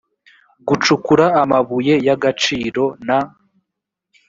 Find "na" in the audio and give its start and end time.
3.07-3.19